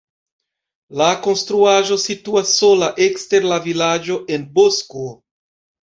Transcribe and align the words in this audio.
La 1.01 1.09
konstruaĵo 1.27 1.99
situas 2.05 2.55
sola 2.63 2.91
ekster 3.11 3.49
la 3.55 3.63
vilaĝo 3.71 4.21
en 4.39 4.53
bosko. 4.61 5.09